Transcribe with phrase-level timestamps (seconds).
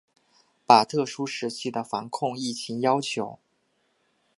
[0.65, 3.37] 把特殊时期的防控疫情要求